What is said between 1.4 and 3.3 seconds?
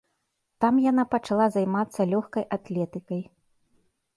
займацца лёгкай атлетыкай.